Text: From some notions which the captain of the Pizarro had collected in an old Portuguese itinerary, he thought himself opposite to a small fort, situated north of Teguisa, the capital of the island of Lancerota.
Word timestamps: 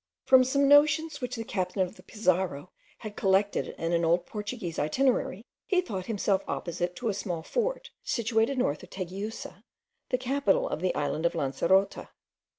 From 0.23 0.43
some 0.43 0.67
notions 0.67 1.21
which 1.21 1.35
the 1.35 1.43
captain 1.43 1.83
of 1.83 1.95
the 1.95 2.01
Pizarro 2.01 2.71
had 2.97 3.15
collected 3.15 3.75
in 3.77 3.93
an 3.93 4.03
old 4.03 4.25
Portuguese 4.25 4.79
itinerary, 4.79 5.45
he 5.67 5.79
thought 5.79 6.07
himself 6.07 6.43
opposite 6.47 6.95
to 6.95 7.09
a 7.09 7.13
small 7.13 7.43
fort, 7.43 7.91
situated 8.03 8.57
north 8.57 8.81
of 8.81 8.89
Teguisa, 8.89 9.63
the 10.09 10.17
capital 10.17 10.67
of 10.67 10.81
the 10.81 10.95
island 10.95 11.27
of 11.27 11.33
Lancerota. 11.35 12.09